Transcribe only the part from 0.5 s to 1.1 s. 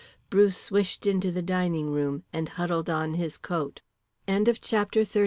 swished